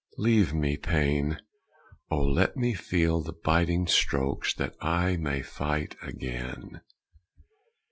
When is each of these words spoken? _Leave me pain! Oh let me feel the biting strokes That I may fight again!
_Leave 0.17 0.51
me 0.51 0.77
pain! 0.77 1.39
Oh 2.09 2.23
let 2.23 2.57
me 2.57 2.73
feel 2.73 3.21
the 3.21 3.33
biting 3.33 3.85
strokes 3.85 4.51
That 4.51 4.73
I 4.81 5.15
may 5.15 5.43
fight 5.43 5.95
again! 6.01 6.81